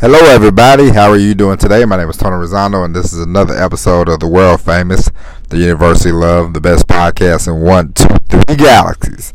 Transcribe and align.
Hello, 0.00 0.18
everybody. 0.18 0.90
How 0.90 1.08
are 1.10 1.16
you 1.16 1.36
doing 1.36 1.56
today? 1.56 1.84
My 1.84 1.96
name 1.96 2.10
is 2.10 2.16
Tony 2.16 2.34
Rosano, 2.34 2.84
and 2.84 2.96
this 2.96 3.12
is 3.12 3.20
another 3.20 3.56
episode 3.56 4.08
of 4.08 4.18
the 4.18 4.26
world 4.26 4.60
famous, 4.60 5.08
the 5.50 5.56
University 5.56 6.10
Love, 6.10 6.52
the 6.52 6.60
best 6.60 6.88
podcast 6.88 7.46
in 7.46 7.60
one, 7.60 7.92
two, 7.92 8.08
three 8.28 8.56
galaxies. 8.56 9.32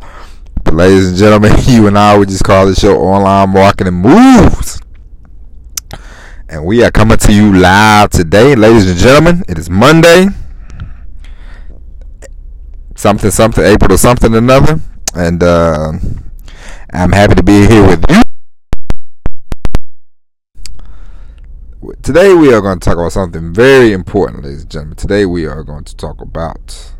But, 0.65 0.73
ladies 0.73 1.07
and 1.07 1.17
gentlemen, 1.17 1.53
you 1.65 1.87
and 1.87 1.97
I, 1.97 2.17
we 2.17 2.25
just 2.25 2.43
call 2.43 2.65
this 2.65 2.77
show 2.77 2.97
Online 2.97 3.49
Marketing 3.51 3.93
Moves. 3.93 4.81
And 6.49 6.65
we 6.65 6.83
are 6.83 6.91
coming 6.91 7.17
to 7.17 7.33
you 7.33 7.53
live 7.53 8.09
today, 8.09 8.53
ladies 8.53 8.91
and 8.91 8.99
gentlemen. 8.99 9.43
It 9.47 9.57
is 9.57 9.69
Monday, 9.69 10.27
something, 12.95 13.31
something, 13.31 13.63
April 13.63 13.93
or 13.93 13.97
something, 13.97 14.35
another. 14.35 14.81
And 15.15 15.41
uh, 15.41 15.93
I'm 16.91 17.13
happy 17.13 17.35
to 17.35 17.43
be 17.43 17.65
here 17.65 17.87
with 17.87 18.03
you. 18.09 18.28
Today 22.03 22.33
we 22.33 22.53
are 22.53 22.59
going 22.59 22.77
to 22.77 22.83
talk 22.83 22.97
about 22.97 23.13
something 23.13 23.53
very 23.53 23.93
important, 23.93 24.43
ladies 24.43 24.63
and 24.63 24.69
gentlemen. 24.71 24.95
Today 24.97 25.25
we 25.25 25.45
are 25.45 25.63
going 25.63 25.85
to 25.85 25.95
talk 25.95 26.19
about 26.19 26.93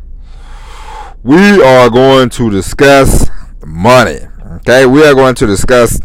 we 1.22 1.62
are 1.62 1.90
going 1.90 2.30
to 2.30 2.50
discuss 2.50 3.28
money. 3.66 4.20
Okay, 4.52 4.86
we 4.86 5.04
are 5.04 5.14
going 5.14 5.34
to 5.34 5.46
discuss 5.46 6.00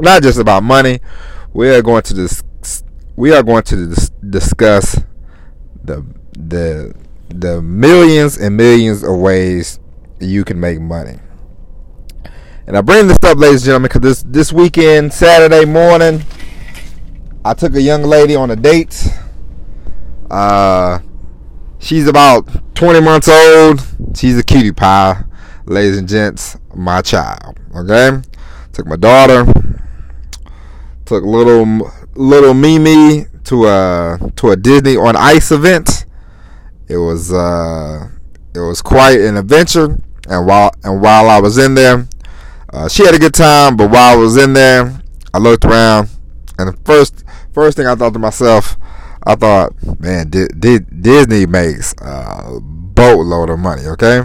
not 0.00 0.22
just 0.22 0.38
about 0.38 0.62
money. 0.62 1.00
We 1.54 1.70
are 1.70 1.80
going 1.80 2.02
to 2.02 2.12
dis- 2.14 2.42
we 3.16 3.32
are 3.32 3.42
going 3.42 3.62
to 3.64 3.86
dis- 3.86 4.10
discuss 4.28 5.00
the 5.82 6.04
the 6.32 6.94
the 7.30 7.62
millions 7.62 8.36
and 8.36 8.54
millions 8.54 9.02
of 9.02 9.16
ways 9.16 9.80
you 10.20 10.44
can 10.44 10.60
make 10.60 10.78
money. 10.78 11.20
And 12.66 12.76
I 12.76 12.82
bring 12.82 13.08
this 13.08 13.22
up, 13.24 13.38
ladies 13.38 13.62
and 13.62 13.64
gentlemen, 13.64 13.88
because 13.88 14.02
this 14.02 14.22
this 14.24 14.52
weekend, 14.52 15.14
Saturday 15.14 15.64
morning, 15.64 16.22
I 17.46 17.52
took 17.52 17.74
a 17.74 17.82
young 17.82 18.04
lady 18.04 18.34
on 18.34 18.50
a 18.50 18.56
date. 18.56 19.06
Uh, 20.30 21.00
she's 21.78 22.08
about 22.08 22.74
20 22.74 23.00
months 23.02 23.28
old. 23.28 23.86
She's 24.16 24.38
a 24.38 24.42
cutie 24.42 24.72
pie, 24.72 25.24
ladies 25.66 25.98
and 25.98 26.08
gents. 26.08 26.56
My 26.74 27.02
child. 27.02 27.58
Okay, 27.76 28.22
took 28.72 28.86
my 28.86 28.96
daughter. 28.96 29.44
Took 31.04 31.22
little 31.24 31.92
little 32.14 32.54
Mimi 32.54 33.26
to 33.44 33.66
a 33.66 34.18
to 34.36 34.50
a 34.52 34.56
Disney 34.56 34.96
on 34.96 35.14
Ice 35.14 35.52
event. 35.52 36.06
It 36.88 36.96
was 36.96 37.30
uh, 37.30 38.08
it 38.54 38.60
was 38.60 38.80
quite 38.80 39.20
an 39.20 39.36
adventure. 39.36 40.00
And 40.30 40.46
while 40.46 40.72
and 40.82 41.02
while 41.02 41.28
I 41.28 41.40
was 41.40 41.58
in 41.58 41.74
there, 41.74 42.08
uh, 42.72 42.88
she 42.88 43.04
had 43.04 43.14
a 43.14 43.18
good 43.18 43.34
time. 43.34 43.76
But 43.76 43.90
while 43.90 44.14
I 44.14 44.16
was 44.16 44.38
in 44.38 44.54
there, 44.54 44.98
I 45.34 45.38
looked 45.38 45.66
around, 45.66 46.08
and 46.58 46.68
the 46.72 46.78
first 46.84 47.23
first 47.54 47.76
thing 47.76 47.86
I 47.86 47.94
thought 47.94 48.12
to 48.12 48.18
myself, 48.18 48.76
I 49.26 49.36
thought, 49.36 49.72
man, 50.00 50.28
Disney 50.28 51.46
makes 51.46 51.94
a 52.02 52.60
boatload 52.60 53.48
of 53.48 53.58
money, 53.58 53.86
okay? 53.86 54.22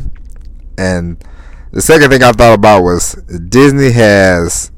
And 0.78 1.24
the 1.72 1.82
second 1.82 2.10
thing 2.10 2.24
I 2.24 2.32
thought 2.32 2.56
about 2.56 2.84
was 2.84 3.14
Disney 3.50 3.92
has 3.92 4.72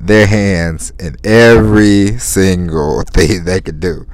their 0.00 0.26
hands 0.26 0.92
in 0.98 1.16
every 1.24 2.18
single 2.18 3.02
thing 3.10 3.44
they 3.44 3.60
could 3.60 3.80
do. 3.80 4.06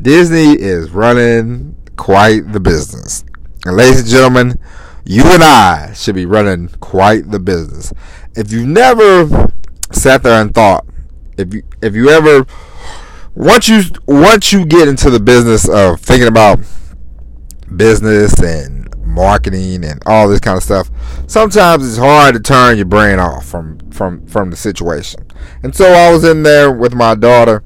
Disney 0.00 0.52
is 0.60 0.90
running 0.90 1.76
quite 1.96 2.52
the 2.52 2.60
business. 2.60 3.24
And 3.64 3.76
ladies 3.76 4.00
and 4.00 4.08
gentlemen, 4.08 4.60
you 5.04 5.22
and 5.24 5.42
I 5.42 5.92
should 5.94 6.14
be 6.14 6.26
running 6.26 6.68
quite 6.80 7.30
the 7.30 7.38
business. 7.38 7.92
If 8.36 8.52
you've 8.52 8.68
never 8.68 9.52
sat 9.92 10.22
there 10.22 10.40
and 10.40 10.54
thought, 10.54 10.84
if 11.36 11.52
you 11.54 11.62
if 11.82 11.94
you 11.94 12.10
ever 12.10 12.46
once 13.34 13.68
you 13.68 13.82
once 14.06 14.52
you 14.52 14.64
get 14.64 14.88
into 14.88 15.10
the 15.10 15.20
business 15.20 15.68
of 15.68 16.00
thinking 16.00 16.28
about 16.28 16.60
business 17.76 18.40
and 18.40 18.88
marketing 19.04 19.84
and 19.84 20.00
all 20.06 20.28
this 20.28 20.40
kind 20.40 20.56
of 20.56 20.62
stuff, 20.62 20.90
sometimes 21.26 21.88
it's 21.88 21.98
hard 21.98 22.34
to 22.34 22.40
turn 22.40 22.76
your 22.76 22.86
brain 22.86 23.18
off 23.18 23.46
from 23.46 23.78
from 23.90 24.26
from 24.26 24.50
the 24.50 24.56
situation. 24.56 25.26
And 25.62 25.74
so 25.74 25.92
I 25.92 26.12
was 26.12 26.24
in 26.24 26.42
there 26.42 26.72
with 26.72 26.94
my 26.94 27.14
daughter, 27.14 27.64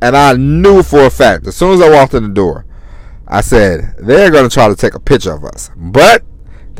and 0.00 0.16
I 0.16 0.34
knew 0.34 0.82
for 0.82 1.04
a 1.04 1.10
fact 1.10 1.46
as 1.46 1.56
soon 1.56 1.74
as 1.74 1.80
I 1.80 1.90
walked 1.90 2.14
in 2.14 2.22
the 2.22 2.28
door, 2.28 2.66
I 3.26 3.40
said 3.40 3.94
they're 3.98 4.30
going 4.30 4.48
to 4.48 4.52
try 4.52 4.68
to 4.68 4.76
take 4.76 4.94
a 4.94 5.00
picture 5.00 5.32
of 5.32 5.44
us, 5.44 5.70
but 5.76 6.24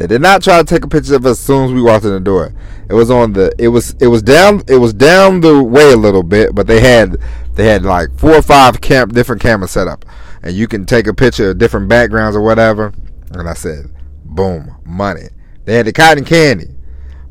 they 0.00 0.06
did 0.06 0.22
not 0.22 0.42
try 0.42 0.56
to 0.56 0.64
take 0.64 0.82
a 0.82 0.88
picture 0.88 1.14
of 1.16 1.26
us 1.26 1.32
as 1.32 1.40
soon 1.40 1.66
as 1.66 1.72
we 1.74 1.82
walked 1.82 2.06
in 2.06 2.10
the 2.12 2.20
door. 2.20 2.54
It 2.88 2.94
was 2.94 3.10
on 3.10 3.34
the 3.34 3.54
it 3.58 3.68
was 3.68 3.90
it 4.00 4.06
was 4.06 4.22
down 4.22 4.62
it 4.66 4.78
was 4.78 4.94
down 4.94 5.42
the 5.42 5.62
way 5.62 5.92
a 5.92 5.96
little 5.96 6.22
bit, 6.22 6.54
but 6.54 6.66
they 6.66 6.80
had 6.80 7.18
they 7.52 7.66
had 7.66 7.84
like 7.84 8.08
four 8.18 8.36
or 8.36 8.40
five 8.40 8.80
camp 8.80 9.12
different 9.12 9.42
cameras 9.42 9.72
set 9.72 9.88
up, 9.88 10.06
and 10.42 10.54
you 10.54 10.66
can 10.66 10.86
take 10.86 11.06
a 11.06 11.12
picture 11.12 11.50
of 11.50 11.58
different 11.58 11.90
backgrounds 11.90 12.34
or 12.34 12.40
whatever. 12.40 12.94
And 13.32 13.46
I 13.46 13.52
said, 13.52 13.94
boom, 14.24 14.74
money. 14.86 15.28
They 15.66 15.74
had 15.74 15.84
the 15.84 15.92
cotton 15.92 16.24
candy. 16.24 16.68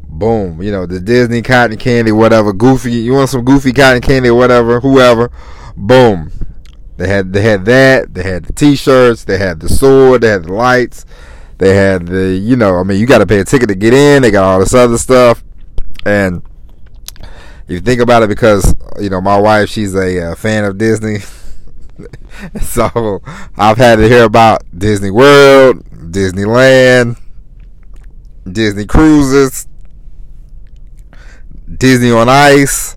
Boom, 0.07 0.61
you 0.61 0.71
know, 0.71 0.85
the 0.85 0.99
Disney 0.99 1.41
cotton 1.41 1.77
candy, 1.77 2.11
whatever. 2.11 2.53
Goofy, 2.53 2.91
you 2.91 3.13
want 3.13 3.31
some 3.31 3.45
goofy 3.45 3.73
cotton 3.73 4.03
candy 4.03 4.29
or 4.29 4.35
whatever, 4.35 4.79
whoever. 4.79 5.31
Boom. 5.75 6.31
They 6.97 7.07
had 7.07 7.33
they 7.33 7.41
had 7.41 7.65
that, 7.65 8.13
they 8.13 8.21
had 8.21 8.45
the 8.45 8.53
t 8.53 8.75
shirts, 8.75 9.23
they 9.23 9.39
had 9.39 9.59
the 9.59 9.69
sword, 9.69 10.21
they 10.21 10.27
had 10.27 10.43
the 10.43 10.53
lights, 10.53 11.07
they 11.59 11.75
had 11.75 12.07
the, 12.07 12.29
you 12.29 12.55
know, 12.55 12.77
I 12.77 12.83
mean, 12.83 12.99
you 12.99 13.05
got 13.05 13.17
to 13.17 13.27
pay 13.27 13.39
a 13.39 13.45
ticket 13.45 13.67
to 13.67 13.75
get 13.75 13.93
in. 13.93 14.21
They 14.21 14.31
got 14.31 14.45
all 14.45 14.59
this 14.59 14.73
other 14.73 14.97
stuff, 14.97 15.43
and 16.05 16.41
if 17.21 17.69
you 17.69 17.79
think 17.81 18.01
about 18.01 18.23
it, 18.23 18.29
because 18.29 18.75
you 18.99 19.09
know, 19.09 19.21
my 19.21 19.37
wife, 19.37 19.69
she's 19.69 19.93
a 19.93 20.31
uh, 20.31 20.35
fan 20.35 20.63
of 20.63 20.77
Disney, 20.77 21.19
so 22.61 23.21
I've 23.57 23.77
had 23.77 23.97
to 23.97 24.07
hear 24.07 24.23
about 24.23 24.63
Disney 24.75 25.11
World, 25.11 25.83
Disneyland, 25.91 27.19
Disney 28.49 28.85
cruises, 28.85 29.67
Disney 31.77 32.11
on 32.11 32.29
Ice. 32.29 32.95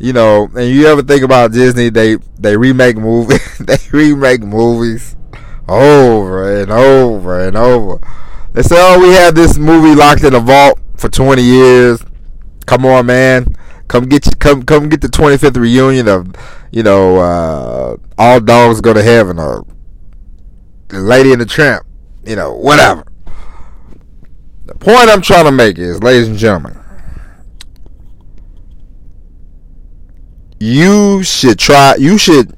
You 0.00 0.12
know, 0.12 0.48
and 0.56 0.68
you 0.68 0.88
ever 0.88 1.02
think 1.02 1.22
about 1.22 1.52
Disney? 1.52 1.88
They 1.88 2.16
they 2.36 2.56
remake 2.56 2.96
movies. 2.96 3.58
they 3.60 3.78
remake 3.92 4.42
movies 4.42 5.14
over 5.68 6.60
and 6.60 6.70
over 6.70 7.40
and 7.40 7.56
over. 7.56 8.00
They 8.52 8.62
say, 8.62 8.76
"Oh, 8.78 9.00
we 9.00 9.12
had 9.12 9.34
this 9.34 9.56
movie 9.56 9.94
locked 9.94 10.24
in 10.24 10.34
a 10.34 10.40
vault 10.40 10.78
for 10.96 11.08
20 11.08 11.42
years. 11.42 12.04
Come 12.66 12.84
on, 12.84 13.06
man, 13.06 13.56
come 13.88 14.04
get 14.04 14.26
you, 14.26 14.32
come 14.32 14.62
come 14.62 14.88
get 14.88 15.00
the 15.00 15.08
25th 15.08 15.56
reunion 15.56 16.08
of, 16.08 16.34
you 16.70 16.82
know, 16.82 17.16
uh, 17.16 17.96
all 18.18 18.40
dogs 18.40 18.80
go 18.80 18.92
to 18.92 19.02
heaven 19.02 19.38
or 19.38 19.64
Lady 20.92 21.32
and 21.32 21.40
the 21.40 21.46
Tramp, 21.46 21.86
you 22.24 22.36
know, 22.36 22.54
whatever." 22.54 23.04
The 24.66 24.74
point 24.74 25.08
I'm 25.08 25.22
trying 25.22 25.44
to 25.46 25.52
make 25.52 25.78
is, 25.78 26.02
ladies 26.02 26.28
and 26.28 26.38
gentlemen, 26.38 26.78
you 30.60 31.22
should 31.24 31.58
try. 31.58 31.96
You 31.96 32.16
should 32.16 32.54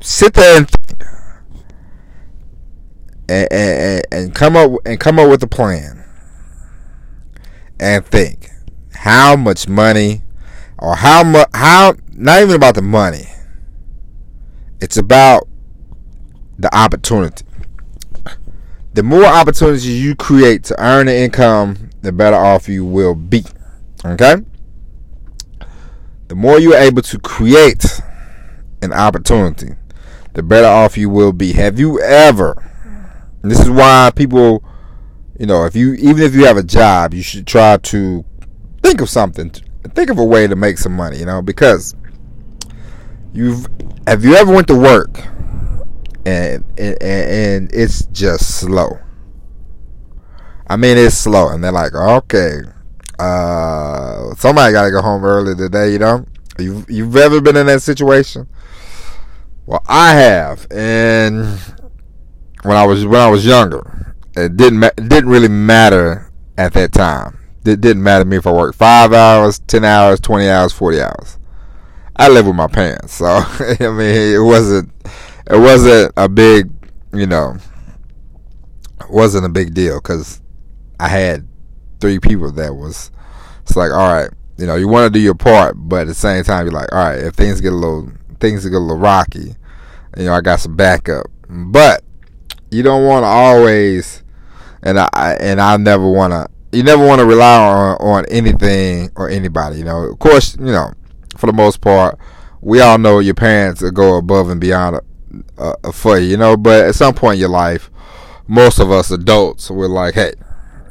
sit 0.00 0.34
there 0.34 0.58
and 0.58 0.70
and, 3.28 4.02
and, 4.12 4.34
come 4.34 4.56
up 4.56 4.72
and 4.84 5.00
come 5.00 5.18
up 5.18 5.28
with 5.28 5.42
a 5.42 5.46
plan 5.46 6.04
and 7.80 8.04
think 8.06 8.50
how 8.94 9.36
much 9.36 9.68
money 9.68 10.22
or 10.78 10.96
how 10.96 11.24
much 11.24 11.48
how 11.54 11.94
not 12.12 12.42
even 12.42 12.54
about 12.54 12.74
the 12.74 12.82
money. 12.82 13.26
It's 14.80 14.96
about 14.96 15.48
the 16.58 16.74
opportunity. 16.74 17.44
The 18.94 19.02
more 19.02 19.24
opportunities 19.24 19.86
you 19.86 20.14
create 20.14 20.64
to 20.64 20.82
earn 20.82 21.06
the 21.06 21.16
income 21.16 21.90
the 22.02 22.12
better 22.12 22.36
off 22.36 22.68
you 22.68 22.84
will 22.84 23.14
be 23.14 23.44
okay? 24.04 24.36
The 26.28 26.34
more 26.34 26.58
you're 26.58 26.76
able 26.76 27.02
to 27.02 27.18
create 27.18 28.00
an 28.82 28.92
opportunity 28.92 29.74
the 30.36 30.42
better 30.42 30.66
off 30.68 30.98
you 30.98 31.08
will 31.08 31.32
be. 31.32 31.54
Have 31.54 31.80
you 31.80 31.98
ever 32.00 32.62
and 33.46 33.50
this 33.52 33.60
is 33.60 33.70
why 33.70 34.10
people, 34.12 34.64
you 35.38 35.46
know, 35.46 35.66
if 35.66 35.76
you 35.76 35.94
even 35.94 36.20
if 36.24 36.34
you 36.34 36.46
have 36.46 36.56
a 36.56 36.64
job, 36.64 37.14
you 37.14 37.22
should 37.22 37.46
try 37.46 37.76
to 37.76 38.24
think 38.82 39.00
of 39.00 39.08
something, 39.08 39.50
think 39.94 40.10
of 40.10 40.18
a 40.18 40.24
way 40.24 40.48
to 40.48 40.56
make 40.56 40.78
some 40.78 40.96
money, 40.96 41.18
you 41.18 41.26
know, 41.26 41.40
because 41.40 41.94
you've 43.32 43.68
have 44.08 44.24
you 44.24 44.34
ever 44.34 44.52
went 44.52 44.66
to 44.66 44.74
work 44.74 45.20
and 46.26 46.64
and, 46.76 47.00
and 47.00 47.70
it's 47.72 48.06
just 48.06 48.58
slow. 48.58 48.98
I 50.66 50.74
mean, 50.74 50.98
it's 50.98 51.14
slow, 51.16 51.50
and 51.50 51.62
they're 51.62 51.70
like, 51.70 51.94
okay, 51.94 52.62
uh, 53.20 54.34
somebody 54.34 54.72
got 54.72 54.86
to 54.86 54.90
go 54.90 55.02
home 55.02 55.24
early 55.24 55.54
today, 55.54 55.92
you 55.92 56.00
know. 56.00 56.26
You've, 56.58 56.90
you've 56.90 57.14
ever 57.14 57.40
been 57.40 57.56
in 57.56 57.66
that 57.66 57.82
situation? 57.82 58.48
Well, 59.66 59.84
I 59.86 60.14
have, 60.14 60.66
and 60.72 61.60
when 62.66 62.76
I 62.76 62.84
was 62.84 63.06
when 63.06 63.20
I 63.20 63.28
was 63.28 63.46
younger. 63.46 64.14
It 64.36 64.56
didn't 64.56 64.80
ma- 64.80 64.90
it 64.96 65.08
didn't 65.08 65.30
really 65.30 65.48
matter 65.48 66.30
at 66.58 66.72
that 66.74 66.92
time. 66.92 67.38
It 67.64 67.80
didn't 67.80 68.02
matter 68.02 68.24
to 68.24 68.28
me 68.28 68.36
if 68.36 68.46
I 68.46 68.52
worked 68.52 68.76
five 68.76 69.12
hours, 69.12 69.58
ten 69.60 69.84
hours, 69.84 70.20
twenty 70.20 70.48
hours, 70.48 70.72
forty 70.72 71.00
hours. 71.00 71.38
I 72.16 72.28
live 72.28 72.46
with 72.46 72.56
my 72.56 72.66
parents, 72.66 73.14
so 73.14 73.26
I 73.26 73.76
mean, 73.80 74.34
it 74.34 74.42
wasn't 74.42 74.90
it 75.50 75.58
wasn't 75.58 76.12
a 76.16 76.28
big, 76.28 76.70
you 77.12 77.26
know, 77.26 77.56
wasn't 79.08 79.46
a 79.46 79.50
big 79.50 79.74
deal 79.74 80.00
because 80.00 80.40
I 80.98 81.08
had 81.08 81.46
three 82.00 82.18
people 82.18 82.50
that 82.52 82.74
was. 82.74 83.10
It's 83.62 83.76
like, 83.76 83.90
all 83.90 84.12
right, 84.12 84.30
you 84.58 84.66
know, 84.66 84.76
you 84.76 84.86
want 84.86 85.12
to 85.12 85.18
do 85.18 85.22
your 85.22 85.34
part, 85.34 85.74
but 85.76 86.02
at 86.02 86.06
the 86.06 86.14
same 86.14 86.44
time, 86.44 86.66
you're 86.66 86.72
like, 86.72 86.92
all 86.92 87.04
right, 87.04 87.18
if 87.18 87.34
things 87.34 87.60
get 87.60 87.72
a 87.72 87.76
little 87.76 88.12
things 88.38 88.64
get 88.64 88.74
a 88.74 88.78
little 88.78 88.98
rocky, 88.98 89.54
you 90.16 90.24
know, 90.24 90.34
I 90.34 90.40
got 90.40 90.60
some 90.60 90.76
backup. 90.76 91.26
But 91.48 92.02
you 92.70 92.82
don't 92.82 93.04
want 93.04 93.24
to 93.24 93.28
always, 93.28 94.22
and 94.82 94.98
I 94.98 95.36
and 95.40 95.60
I 95.60 95.76
never 95.76 96.08
want 96.08 96.32
to. 96.32 96.48
You 96.76 96.82
never 96.82 97.06
want 97.06 97.20
to 97.20 97.26
rely 97.26 97.58
on 97.58 97.96
on 97.96 98.26
anything 98.26 99.10
or 99.16 99.28
anybody. 99.30 99.78
You 99.78 99.84
know, 99.84 100.04
of 100.04 100.18
course, 100.18 100.56
you 100.56 100.66
know, 100.66 100.92
for 101.36 101.46
the 101.46 101.52
most 101.52 101.80
part, 101.80 102.18
we 102.60 102.80
all 102.80 102.98
know 102.98 103.18
your 103.20 103.34
parents 103.34 103.88
go 103.90 104.16
above 104.16 104.50
and 104.50 104.60
beyond 104.60 105.00
uh, 105.58 105.74
uh, 105.82 105.92
for 105.92 106.18
you. 106.18 106.28
You 106.28 106.36
know, 106.36 106.56
but 106.56 106.86
at 106.86 106.94
some 106.94 107.14
point 107.14 107.34
in 107.34 107.40
your 107.40 107.48
life, 107.48 107.90
most 108.48 108.78
of 108.78 108.90
us 108.90 109.10
adults, 109.10 109.70
we're 109.70 109.86
like, 109.86 110.14
hey, 110.14 110.34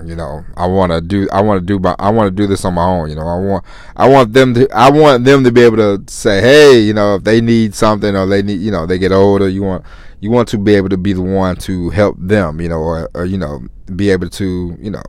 you 0.03 0.15
know, 0.15 0.43
I 0.57 0.67
want 0.67 0.91
to 0.91 1.01
do, 1.01 1.27
I 1.31 1.41
want 1.41 1.61
to 1.61 1.65
do, 1.65 1.79
my, 1.79 1.95
I 1.99 2.09
want 2.09 2.27
to 2.27 2.31
do 2.31 2.47
this 2.47 2.65
on 2.65 2.73
my 2.73 2.83
own. 2.85 3.09
You 3.09 3.15
know, 3.15 3.27
I 3.27 3.39
want, 3.39 3.65
I 3.95 4.09
want 4.09 4.33
them 4.33 4.53
to, 4.53 4.69
I 4.71 4.89
want 4.91 5.23
them 5.23 5.43
to 5.43 5.51
be 5.51 5.61
able 5.61 5.77
to 5.77 6.03
say, 6.11 6.41
hey, 6.41 6.79
you 6.79 6.93
know, 6.93 7.15
if 7.15 7.23
they 7.23 7.41
need 7.41 7.73
something 7.73 8.15
or 8.15 8.25
they 8.25 8.41
need, 8.41 8.59
you 8.59 8.71
know, 8.71 8.85
they 8.85 8.97
get 8.97 9.11
older, 9.11 9.47
you 9.47 9.63
want, 9.63 9.85
you 10.19 10.31
want 10.31 10.47
to 10.49 10.57
be 10.57 10.75
able 10.75 10.89
to 10.89 10.97
be 10.97 11.13
the 11.13 11.21
one 11.21 11.55
to 11.57 11.89
help 11.89 12.15
them, 12.19 12.61
you 12.61 12.69
know, 12.69 12.79
or, 12.79 13.09
or 13.13 13.25
you 13.25 13.37
know, 13.37 13.67
be 13.95 14.09
able 14.09 14.29
to, 14.29 14.77
you 14.79 14.91
know, 14.91 15.03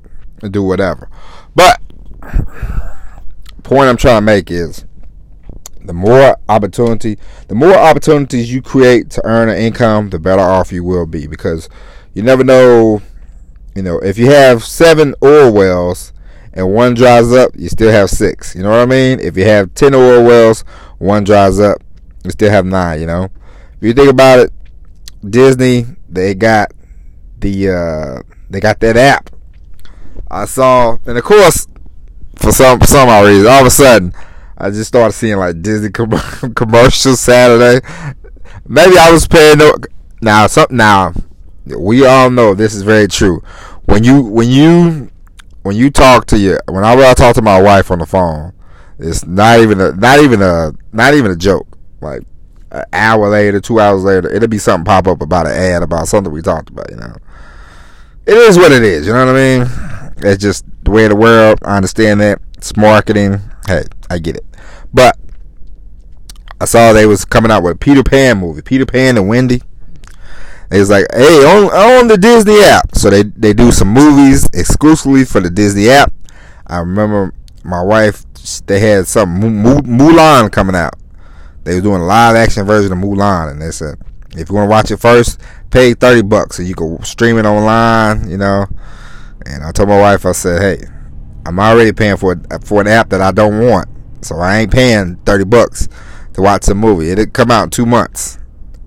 do 0.51 0.63
whatever. 0.63 1.09
But 1.55 1.81
point 3.63 3.89
I'm 3.89 3.97
trying 3.97 4.19
to 4.19 4.27
make 4.27 4.51
is 4.51 4.85
the 5.85 5.93
more 5.93 6.37
opportunity, 6.49 7.19
the 7.49 7.55
more 7.55 7.75
opportunities 7.75 8.53
you 8.53 8.61
create 8.63 9.11
to 9.11 9.23
earn 9.25 9.49
an 9.49 9.57
income, 9.57 10.11
the 10.11 10.19
better 10.19 10.43
off 10.43 10.73
you 10.73 10.85
will 10.85 11.07
be 11.07 11.27
because 11.27 11.69
you 12.15 12.23
never 12.23 12.43
know 12.45 13.01
you 13.77 13.83
know, 13.83 13.99
if 13.99 14.17
you 14.17 14.31
have 14.31 14.65
seven 14.65 15.15
oil 15.23 15.53
wells 15.53 16.15
and 16.55 16.73
one 16.73 16.95
dries 16.95 17.31
up, 17.31 17.51
you 17.55 17.69
still 17.69 17.93
have 17.93 18.09
six. 18.09 18.55
You 18.55 18.63
know 18.63 18.71
what 18.71 18.81
I 18.81 18.87
mean? 18.87 19.21
If 19.21 19.37
you 19.37 19.45
have 19.45 19.75
ten 19.75 19.95
oil 19.95 20.25
wells, 20.25 20.63
one 20.97 21.25
dries 21.25 21.61
up, 21.61 21.83
you 22.25 22.31
still 22.31 22.51
have 22.51 22.65
nine. 22.65 23.01
You 23.01 23.07
know, 23.07 23.25
if 23.25 23.83
you 23.83 23.93
think 23.93 24.09
about 24.09 24.39
it, 24.39 24.53
Disney 25.31 25.87
they 26.09 26.35
got 26.35 26.73
the 27.39 27.71
uh, 27.71 28.23
they 28.51 28.61
got 28.61 28.81
that 28.81 28.97
app. 28.97 29.31
I 30.31 30.45
saw, 30.47 30.99
and 31.07 31.19
of 31.19 31.25
course, 31.25 31.69
for 32.37 32.53
some 32.53 32.81
some 32.83 33.09
odd 33.09 33.27
reason, 33.27 33.47
all 33.47 33.61
of 33.61 33.67
a 33.67 33.71
sudden, 33.71 34.13
I 34.59 34.71
just 34.71 34.89
started 34.89 35.13
seeing 35.13 35.37
like 35.37 35.63
Disney 35.63 35.91
com- 35.91 36.11
commercials 36.55 37.21
Saturday. 37.21 37.87
Maybe 38.67 38.97
I 38.99 39.11
was 39.11 39.27
paying 39.27 39.59
no. 39.59 39.75
Now, 40.23 40.47
something 40.47 40.77
now 40.77 41.13
we 41.67 42.07
all 42.07 42.31
know 42.31 42.55
this 42.55 42.75
is 42.75 42.83
very 42.83 43.09
true. 43.09 43.43
When 43.87 44.05
you 44.05 44.23
when 44.23 44.49
you 44.49 45.11
when 45.63 45.77
you 45.77 45.91
talk 45.91 46.27
to 46.27 46.39
your 46.39 46.61
whenever 46.69 47.03
I 47.03 47.15
talk 47.15 47.35
to 47.37 47.43
my 47.43 47.61
wife 47.61 47.91
on 47.91 47.99
the 47.99 48.07
phone, 48.07 48.53
it's 48.99 49.27
not 49.27 49.61
even 49.61 49.81
a 49.81 49.93
not 49.93 50.21
even 50.21 50.43
a 50.43 50.73
not 50.93 51.15
even 51.15 51.31
a 51.31 51.37
joke. 51.37 51.67
Like 52.01 52.23
an 52.77 52.85
hour 52.93 53.29
later, 53.29 53.61
two 53.61 53.81
hours 53.81 54.05
later, 54.05 54.31
it'll 54.31 54.49
be 54.49 54.59
something 54.59 54.85
pop 54.85 55.07
up 55.07 55.23
about 55.23 55.47
an 55.47 55.53
ad 55.53 55.83
about 55.83 56.09
something 56.09 56.33
we 56.33 56.43
talked 56.43 56.71
about. 56.71 56.91
You 56.91 56.97
know, 56.97 57.17
it 58.27 58.37
is 58.37 58.57
what 58.57 58.73
it 58.73 58.83
is. 58.83 59.07
You 59.07 59.13
know 59.13 59.27
what 59.27 59.37
I 59.37 59.59
mean? 59.59 60.13
It's 60.19 60.43
just 60.43 60.65
the 60.83 60.91
way 60.91 61.05
of 61.05 61.11
the 61.11 61.17
world. 61.17 61.59
I 61.63 61.77
understand 61.77 62.21
that 62.21 62.41
it's 62.57 62.77
marketing. 62.77 63.41
Hey, 63.67 63.85
I 64.11 64.19
get 64.19 64.37
it. 64.37 64.45
But 64.93 65.17
I 66.61 66.65
saw 66.65 66.93
they 66.93 67.07
was 67.07 67.25
coming 67.25 67.51
out 67.51 67.63
with 67.63 67.81
Peter 67.81 68.03
Pan 68.03 68.39
movie, 68.39 68.63
Peter 68.63 68.87
Pan 68.87 69.17
and 69.17 69.29
Wendy. 69.29 69.63
It's 70.71 70.91
like, 70.91 71.07
hey, 71.13 71.45
on, 71.45 71.65
on 71.67 72.09
the 72.09 72.19
Disney 72.19 72.61
app. 72.61 72.95
So 72.95 73.11
they, 73.11 73.23
they 73.23 73.53
do 73.53 73.71
some 73.71 73.89
movies 73.89 74.49
exclusively 74.53 75.25
for 75.25 75.41
the 75.41 75.51
Disney 75.51 75.89
app. 75.89 76.13
I 76.67 76.79
remember 76.79 77.33
my 77.63 77.83
wife, 77.83 78.25
they 78.67 78.81
had 78.81 79.07
some 79.07 79.41
Mulan 79.41 80.51
coming 80.51 80.75
out. 80.75 80.95
They 81.67 81.75
were 81.75 81.81
doing 81.81 82.01
a 82.01 82.07
live 82.07 82.37
action 82.37 82.65
version 82.65 82.93
of 82.93 82.99
Mulan, 82.99 83.51
and 83.51 83.61
they 83.61 83.71
said, 83.71 83.97
if 84.37 84.49
you 84.49 84.55
want 84.55 84.67
to 84.67 84.71
watch 84.71 84.91
it 84.91 84.99
first, 84.99 85.41
pay 85.71 85.95
30 85.95 86.23
bucks 86.23 86.57
so 86.57 86.63
you 86.63 86.75
can 86.75 87.03
stream 87.03 87.39
it 87.39 87.45
online, 87.45 88.31
you 88.31 88.37
know. 88.37 88.67
And 89.45 89.65
I 89.65 89.73
told 89.73 89.89
my 89.89 89.99
wife, 89.99 90.25
I 90.25 90.33
said, 90.33 90.63
hey, 90.63 90.87
I'm 91.45 91.59
already 91.59 91.93
paying 91.93 92.17
for 92.17 92.41
for 92.65 92.81
an 92.81 92.87
app 92.87 93.11
that 93.11 93.21
I 93.21 93.33
don't 93.33 93.67
want, 93.67 93.89
so 94.23 94.37
I 94.37 94.59
ain't 94.59 94.73
paying 94.73 95.17
30 95.27 95.45
bucks 95.45 95.89
to 96.35 96.43
watch 96.43 96.67
the 96.67 96.75
movie. 96.75 97.11
It'll 97.11 97.27
come 97.27 97.51
out 97.51 97.65
in 97.65 97.71
two 97.71 97.87
months 97.87 98.39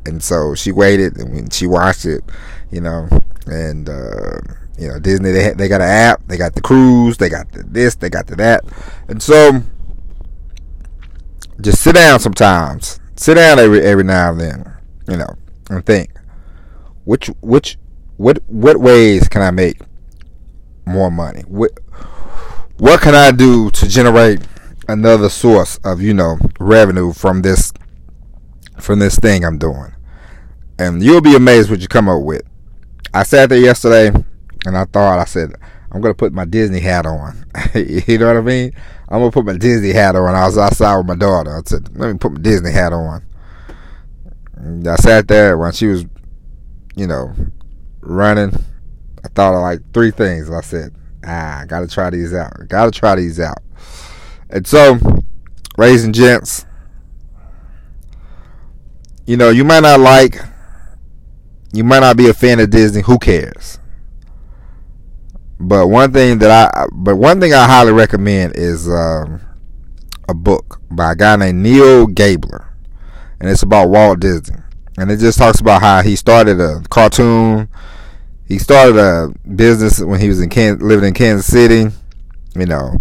and 0.10 0.24
so 0.24 0.56
she 0.56 0.72
waited 0.72 1.18
and 1.18 1.52
she 1.54 1.68
watched 1.68 2.06
it, 2.06 2.24
you 2.72 2.82
know, 2.82 3.08
and 3.46 3.88
uh, 3.90 4.40
you 4.78 4.88
know 4.88 5.00
Disney 5.00 5.32
they 5.32 5.52
they 5.54 5.68
got 5.68 5.82
an 5.82 5.90
app, 5.90 6.28
they 6.28 6.38
got 6.38 6.56
the 6.56 6.62
cruise, 6.62 7.18
they 7.18 7.30
got 7.30 7.52
the 7.52 7.64
this, 7.64 7.96
they 7.96 8.10
got 8.10 8.28
the 8.28 8.36
that, 8.38 8.64
and 9.08 9.22
so 9.22 9.62
just 11.62 11.82
sit 11.82 11.96
down 11.96 12.20
sometimes, 12.20 13.00
sit 13.16 13.36
down 13.36 13.60
every 13.60 13.82
every 13.82 14.04
now 14.04 14.32
and 14.32 14.40
then, 14.40 14.74
you 15.08 15.18
know, 15.18 15.36
and 15.70 15.86
think 15.86 16.12
which 17.06 17.28
which 17.42 17.78
what 18.18 18.40
what 18.48 18.78
ways 18.78 19.28
can 19.28 19.42
I 19.42 19.52
make 19.52 19.80
more 20.86 21.12
money? 21.12 21.42
What 21.48 21.72
what 22.78 23.02
can 23.02 23.16
I 23.16 23.32
do 23.32 23.70
to 23.72 23.88
generate 23.88 24.42
another 24.88 25.30
source 25.30 25.80
of 25.84 26.02
you 26.02 26.14
know 26.14 26.38
revenue 26.60 27.14
from 27.14 27.42
this 27.42 27.72
from 28.80 29.00
this 29.00 29.18
thing 29.18 29.44
I'm 29.44 29.58
doing? 29.58 29.94
and 30.80 31.04
you'll 31.04 31.22
be 31.22 31.36
amazed 31.36 31.70
what 31.70 31.82
you 31.82 31.88
come 31.88 32.08
up 32.10 32.24
with. 32.24 32.42
I 33.14 33.24
sat 33.24 33.50
there 33.50 33.60
yesterday 33.60 34.08
and 34.66 34.78
I 34.78 34.86
thought, 34.86 35.20
I 35.20 35.26
said, 35.26 35.52
I'm 35.92 36.02
gonna 36.02 36.14
put 36.14 36.32
my 36.32 36.46
Disney 36.46 36.80
hat 36.80 37.06
on. 37.06 37.46
you 37.76 38.18
know 38.18 38.28
what 38.28 38.38
I 38.38 38.42
mean? 38.42 38.74
I'm 39.10 39.20
gonna 39.20 39.32
put 39.32 39.46
my 39.46 39.58
Disney 39.58 39.92
hat 39.92 40.16
on. 40.16 40.36
I 40.36 40.46
was 40.46 40.58
outside 40.58 40.96
with 40.98 41.08
my 41.08 41.16
daughter. 41.16 41.58
I 41.58 41.62
said, 41.66 41.98
let 41.98 42.12
me 42.12 42.18
put 42.20 42.32
my 42.34 42.42
Disney 42.42 42.72
hat 42.72 42.94
on. 42.94 43.26
And 44.56 44.88
I 44.88 44.96
sat 44.98 45.28
there 45.28 45.58
when 45.58 45.72
she 45.72 45.88
was, 45.88 46.06
you 46.96 47.08
know, 47.08 47.34
running. 48.02 48.54
I 49.24 49.28
thought 49.30 49.56
of 49.56 49.62
like 49.62 49.80
three 49.94 50.12
things. 50.12 50.52
I 50.52 50.62
said, 50.62 50.94
ah, 51.26 51.62
I 51.62 51.66
gotta 51.66 51.88
try 51.88 52.12
these 52.12 52.36
out. 52.36 52.54
I 52.62 52.66
Gotta 52.66 52.92
try 52.92 53.16
these 53.16 53.40
out. 53.40 53.58
And 54.52 54.68
so, 54.68 55.00
raising 55.76 56.14
gents, 56.14 56.66
you 59.25 59.38
know, 59.38 59.50
you 59.50 59.63
might 59.63 59.82
not 59.82 60.00
like 60.00 60.39
you 61.72 61.84
might 61.84 62.00
not 62.00 62.18
be 62.18 62.30
a 62.30 62.34
fan 62.34 62.60
of 62.60 62.70
Disney. 62.70 63.01
Who 63.01 63.18
cares? 63.18 63.80
But 65.60 65.88
one 65.88 66.13
thing 66.13 66.39
that 66.39 66.51
I, 66.51 66.86
but 66.92 67.18
one 67.18 67.42
thing 67.42 67.54
I 67.54 67.66
highly 67.66 67.92
recommend 67.92 68.56
is 68.56 68.88
um, 68.88 69.42
a 70.30 70.34
book 70.34 70.80
by 70.89 71.12
a 71.12 71.16
guy 71.16 71.36
named 71.36 71.62
Neil 71.62 72.08
Gabler, 72.08 72.74
and 73.39 73.50
it's 73.50 73.63
about 73.63 73.89
Walt 73.89 74.22
Disney, 74.22 74.58
and 74.98 75.12
it 75.12 75.18
just 75.18 75.38
talks 75.38 75.60
about 75.60 75.82
how 75.82 76.01
he 76.01 76.16
started 76.16 76.62
a 76.62 76.82
cartoon. 76.89 77.68
He 78.48 78.58
started 78.58 78.98
a 78.98 79.34
business 79.48 80.00
when 80.00 80.22
he 80.22 80.30
was 80.30 80.42
in 80.42 80.50
Kansas, 80.50 80.82
living 80.82 81.10
in 81.10 81.13
Kansas 81.13 81.46
City. 81.46 81.94
You 82.56 82.66
know, 82.66 82.96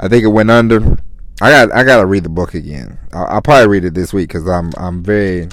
I 0.00 0.08
think 0.08 0.24
it 0.24 0.28
went 0.28 0.50
under. 0.50 0.98
I 1.40 1.50
got 1.50 1.72
I 1.72 1.84
got 1.84 1.98
to 1.98 2.06
read 2.06 2.24
the 2.24 2.28
book 2.28 2.54
again. 2.54 2.98
I'll, 3.12 3.26
I'll 3.26 3.42
probably 3.42 3.68
read 3.68 3.84
it 3.84 3.94
this 3.94 4.12
week 4.12 4.30
because 4.30 4.48
I'm 4.48 4.72
I'm 4.76 5.02
very, 5.02 5.48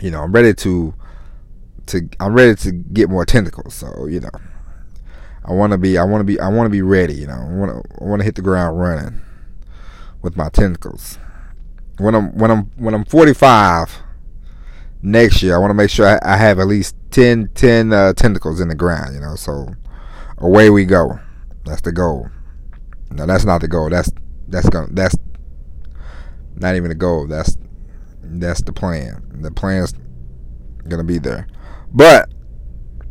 you 0.00 0.12
know, 0.12 0.22
I'm 0.22 0.32
ready 0.32 0.54
to 0.54 0.94
to 1.86 2.08
I'm 2.20 2.34
ready 2.34 2.54
to 2.54 2.72
get 2.72 3.10
more 3.10 3.24
tentacles. 3.24 3.74
So 3.74 4.06
you 4.06 4.20
know, 4.20 4.30
I 5.44 5.52
want 5.52 5.72
to 5.72 5.78
be 5.78 5.98
I 5.98 6.04
want 6.04 6.20
to 6.20 6.24
be 6.24 6.40
I 6.40 6.48
want 6.48 6.66
to 6.66 6.70
be 6.70 6.82
ready. 6.82 7.14
You 7.14 7.26
know, 7.26 7.34
I 7.34 7.54
want 7.54 7.70
to 7.70 8.02
I 8.02 8.04
want 8.04 8.20
to 8.20 8.24
hit 8.24 8.34
the 8.34 8.42
ground 8.42 8.78
running 8.78 9.20
with 10.22 10.36
my 10.36 10.48
tentacles. 10.48 11.18
When 11.98 12.14
I'm 12.14 12.36
when 12.36 12.50
I'm 12.50 12.70
when 12.76 12.94
I'm 12.94 13.04
45 13.04 14.02
next 15.02 15.42
year, 15.42 15.54
I 15.54 15.58
want 15.58 15.70
to 15.70 15.74
make 15.74 15.90
sure 15.90 16.06
I, 16.06 16.18
I, 16.22 16.36
have 16.36 16.58
at 16.58 16.66
least 16.66 16.96
10, 17.10 17.50
10 17.54 17.92
uh, 17.92 18.12
tentacles 18.14 18.60
in 18.60 18.68
the 18.68 18.74
ground. 18.74 19.14
You 19.14 19.20
know, 19.20 19.36
so 19.36 19.68
away 20.38 20.70
we 20.70 20.86
go. 20.86 21.20
That's 21.64 21.82
the 21.82 21.92
goal. 21.92 22.30
No, 23.10 23.26
that's 23.26 23.44
not 23.44 23.60
the 23.60 23.68
goal. 23.68 23.90
That's 23.90 24.10
that's 24.48 24.68
going 24.68 24.94
that's 24.94 25.16
not 26.56 26.74
even 26.74 26.88
the 26.88 26.94
goal. 26.94 27.26
That's 27.26 27.56
that's 28.22 28.62
the 28.62 28.72
plan. 28.72 29.22
The 29.40 29.50
plan's 29.50 29.94
gonna 30.88 31.04
be 31.04 31.18
there. 31.18 31.46
But 31.92 32.32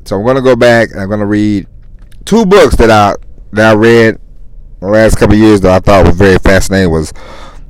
so 0.04 0.20
I'm 0.20 0.26
gonna 0.26 0.42
go 0.42 0.56
back 0.56 0.90
and 0.92 1.00
I'm 1.00 1.10
gonna 1.10 1.26
read 1.26 1.68
two 2.26 2.46
books 2.46 2.76
that 2.78 2.90
I 2.90 3.16
that 3.52 3.72
I 3.72 3.76
read 3.76 4.20
the 4.80 4.88
last 4.88 5.18
couple 5.18 5.36
years 5.36 5.62
that 5.62 5.72
I 5.72 5.80
thought 5.80 6.08
was 6.08 6.16
very 6.16 6.38
fascinating 6.38 6.92
was 6.92 7.14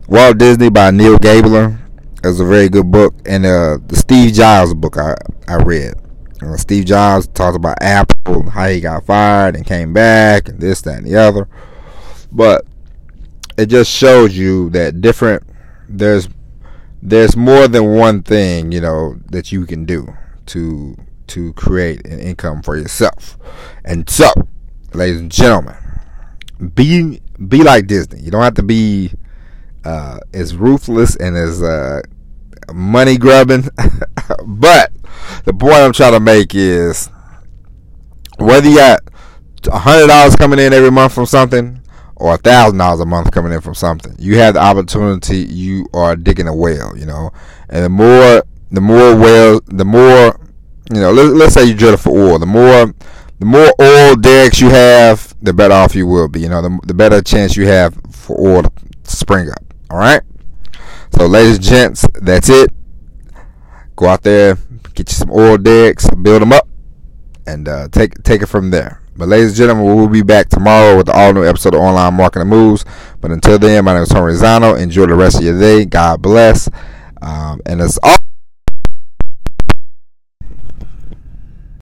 Walt 0.08 0.38
Disney 0.38 0.70
by 0.70 0.92
Neil 0.92 1.18
Gabler. 1.18 1.80
It 2.24 2.28
was 2.28 2.40
a 2.40 2.46
very 2.46 2.70
good 2.70 2.90
book, 2.90 3.14
and 3.26 3.46
uh, 3.46 3.78
the 3.86 3.96
Steve 3.96 4.34
Jobs 4.34 4.74
book 4.74 4.98
I 4.98 5.16
I 5.48 5.56
read. 5.56 5.96
Uh, 6.42 6.58
Steve 6.58 6.86
Jobs 6.86 7.28
talked 7.28 7.56
about 7.56 7.82
Apple, 7.82 8.50
how 8.50 8.68
he 8.68 8.82
got 8.82 9.06
fired 9.06 9.56
and 9.56 9.66
came 9.66 9.94
back, 9.94 10.50
and 10.50 10.60
this, 10.60 10.82
that, 10.82 10.98
and 11.00 11.08
the 11.08 11.16
other. 11.16 11.48
But 12.32 12.66
it 13.58 13.68
just 13.68 13.92
shows 13.92 14.38
you 14.38 14.70
that 14.72 15.02
different 15.02 15.44
there's 15.88 16.28
there's 17.02 17.36
more 17.36 17.68
than 17.68 17.96
one 17.96 18.24
thing 18.24 18.72
you 18.72 18.82
know 18.82 19.20
that 19.30 19.52
you 19.52 19.66
can 19.66 19.86
do 19.86 20.08
to 20.48 20.98
to 21.28 21.54
create 21.54 22.06
an 22.06 22.20
income 22.20 22.62
for 22.62 22.78
yourself. 22.78 23.38
And 23.84 24.10
so, 24.10 24.32
ladies 24.94 25.20
and 25.20 25.32
gentlemen, 25.32 25.76
be 26.74 27.22
be 27.48 27.64
like 27.64 27.88
Disney. 27.88 28.22
You 28.22 28.32
don't 28.32 28.44
have 28.44 28.56
to 28.56 28.64
be 28.64 29.12
uh, 29.84 30.20
as 30.34 30.56
ruthless 30.56 31.16
and 31.16 31.36
as 31.36 31.62
uh, 31.62 32.02
money 32.74 33.18
grubbing, 33.18 33.70
but 34.46 34.92
the 35.46 35.54
point 35.54 35.76
I'm 35.76 35.94
trying 35.94 36.14
to 36.14 36.20
make 36.20 36.56
is 36.56 37.10
whether 38.38 38.70
you 38.70 38.78
got 38.78 39.00
hundred 39.72 40.08
dollars 40.08 40.36
coming 40.36 40.60
in 40.60 40.74
every 40.74 40.92
month 40.92 41.14
from 41.14 41.26
something 41.26 41.82
or 42.16 42.36
a 42.36 42.38
thousand 42.38 42.78
dollars 42.78 43.00
a 43.00 43.06
month 43.06 43.32
coming 43.32 43.52
in 43.52 43.62
from 43.62 43.76
something, 43.76 44.16
you 44.20 44.38
have 44.38 44.54
the 44.54 44.62
opportunity. 44.62 45.40
You 45.40 45.88
are 45.94 46.16
digging 46.16 46.48
a 46.48 46.56
well, 46.56 46.98
you 46.98 47.06
know, 47.06 47.32
and 47.70 47.84
the 47.84 47.90
more 47.90 48.44
the 48.72 48.82
more 48.82 49.16
well, 49.16 49.62
the 49.68 49.86
more 49.86 50.40
you 50.92 51.00
know. 51.00 51.12
Let, 51.12 51.34
let's 51.34 51.54
say 51.54 51.66
you 51.66 51.74
drill 51.74 51.98
for 51.98 52.12
oil. 52.12 52.40
The 52.40 52.46
more 52.46 52.94
the 53.40 53.46
more 53.46 53.74
oil 53.82 54.16
derricks 54.16 54.62
you 54.62 54.70
have, 54.70 55.36
the 55.42 55.54
better 55.54 55.74
off 55.74 55.96
you 55.96 56.08
will 56.08 56.28
be. 56.28 56.42
You 56.42 56.50
know, 56.50 56.62
the, 56.62 56.80
the 56.86 56.94
better 56.94 57.22
chance 57.22 57.58
you 57.58 57.68
have 57.68 57.96
for 58.12 58.40
oil 58.40 58.64
to 58.64 58.72
spring 59.04 59.50
up. 59.50 59.64
All 59.90 59.98
right. 59.98 60.22
So, 61.12 61.28
ladies 61.28 61.58
and 61.58 61.66
gents, 61.66 62.08
that's 62.22 62.50
it. 62.50 62.72
Go 63.96 64.08
out 64.08 64.24
there, 64.24 64.58
get 64.96 65.10
you 65.10 65.16
some 65.16 65.32
oil 65.32 65.58
derricks, 65.58 66.10
build 66.10 66.42
them 66.42 66.54
up, 66.54 66.68
and 67.46 67.68
uh, 67.68 67.88
take 67.90 68.24
take 68.24 68.42
it 68.42 68.48
from 68.48 68.72
there. 68.72 69.02
But 69.16 69.28
ladies 69.28 69.50
and 69.50 69.58
gentlemen, 69.58 69.86
we 69.86 69.94
will 69.94 70.08
be 70.08 70.24
back 70.24 70.50
tomorrow 70.50 70.98
with 70.98 71.06
the 71.06 71.14
all 71.14 71.34
new 71.34 71.46
episode 71.46 71.76
of 71.76 71.82
Online 71.82 72.14
Marketing 72.16 72.48
Moves. 72.48 72.84
But 73.22 73.32
until 73.32 73.60
then, 73.60 73.86
my 73.86 73.94
name 73.94 74.04
is 74.04 74.10
Tony 74.10 74.34
Rizano. 74.34 74.80
Enjoy 74.80 75.06
the 75.06 75.14
rest 75.14 75.38
of 75.38 75.44
your 75.44 75.60
day. 75.60 75.86
God 75.86 76.22
bless. 76.22 76.68
Um, 77.22 77.62
and 77.66 77.80
it's 77.80 78.00
all 78.02 78.23